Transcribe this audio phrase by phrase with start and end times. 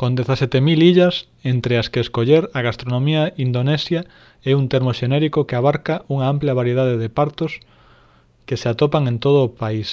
[0.00, 1.14] con 17 000 illas
[1.52, 4.00] entre as que escoller a gastronomía indonesia
[4.50, 7.52] é un termo xenérico que abarca unha ampla variedade de partos
[8.46, 9.90] que se atopan en todo o país